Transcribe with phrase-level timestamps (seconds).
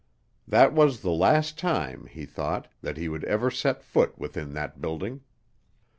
[0.47, 4.81] That was the last time, he thought, that he would ever set foot within that
[4.81, 5.21] building.